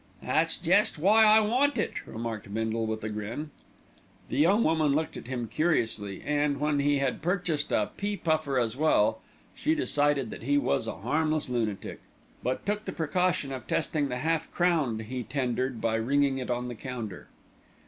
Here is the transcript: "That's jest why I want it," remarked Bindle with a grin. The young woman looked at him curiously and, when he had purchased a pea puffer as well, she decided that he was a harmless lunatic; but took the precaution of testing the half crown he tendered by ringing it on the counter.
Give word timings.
"That's 0.23 0.57
jest 0.57 0.97
why 0.97 1.23
I 1.25 1.41
want 1.41 1.77
it," 1.77 2.07
remarked 2.07 2.51
Bindle 2.51 2.87
with 2.87 3.03
a 3.03 3.09
grin. 3.09 3.51
The 4.29 4.39
young 4.39 4.63
woman 4.63 4.93
looked 4.95 5.15
at 5.15 5.27
him 5.27 5.47
curiously 5.47 6.23
and, 6.25 6.59
when 6.59 6.79
he 6.79 6.97
had 6.97 7.21
purchased 7.21 7.71
a 7.71 7.91
pea 7.95 8.17
puffer 8.17 8.57
as 8.57 8.75
well, 8.75 9.21
she 9.53 9.75
decided 9.75 10.31
that 10.31 10.41
he 10.41 10.57
was 10.57 10.87
a 10.87 10.95
harmless 10.97 11.49
lunatic; 11.49 12.01
but 12.41 12.65
took 12.65 12.85
the 12.85 12.91
precaution 12.91 13.51
of 13.51 13.67
testing 13.67 14.09
the 14.09 14.17
half 14.17 14.51
crown 14.51 14.97
he 15.01 15.21
tendered 15.21 15.79
by 15.79 15.93
ringing 15.97 16.39
it 16.39 16.49
on 16.49 16.67
the 16.67 16.73
counter. 16.73 17.27